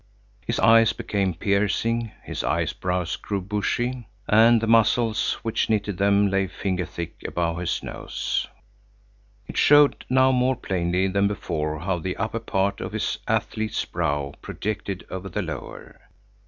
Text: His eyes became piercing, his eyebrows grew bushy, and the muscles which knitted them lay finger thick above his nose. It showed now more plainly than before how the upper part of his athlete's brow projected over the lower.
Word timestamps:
His 0.47 0.59
eyes 0.59 0.93
became 0.93 1.35
piercing, 1.35 2.11
his 2.23 2.43
eyebrows 2.43 3.17
grew 3.17 3.39
bushy, 3.39 4.07
and 4.27 4.59
the 4.59 4.65
muscles 4.65 5.33
which 5.43 5.69
knitted 5.69 5.99
them 5.99 6.27
lay 6.31 6.47
finger 6.47 6.87
thick 6.87 7.21
above 7.27 7.59
his 7.59 7.83
nose. 7.83 8.47
It 9.45 9.57
showed 9.57 10.03
now 10.09 10.31
more 10.31 10.55
plainly 10.55 11.07
than 11.07 11.27
before 11.27 11.81
how 11.81 11.99
the 11.99 12.17
upper 12.17 12.39
part 12.39 12.81
of 12.81 12.93
his 12.93 13.19
athlete's 13.27 13.85
brow 13.85 14.33
projected 14.41 15.05
over 15.11 15.29
the 15.29 15.43
lower. 15.43 16.01